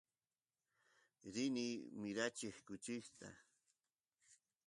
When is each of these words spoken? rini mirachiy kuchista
rini 1.33 1.67
mirachiy 2.01 2.53
kuchista 2.65 3.27